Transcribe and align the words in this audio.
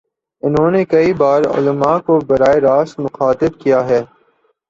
انہوں 0.43 0.71
نے 0.71 0.81
کئی 0.85 1.09
بارعلما 1.13 1.93
کو 2.05 2.19
براہ 2.27 2.55
راست 2.57 2.99
مخاطب 2.99 3.51
کیا 3.59 3.79
ہے۔ 3.89 4.01